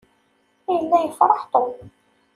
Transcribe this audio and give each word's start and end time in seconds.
Yella 0.71 0.97
yefṛeḥ 1.01 1.41
Tom. 1.53 1.71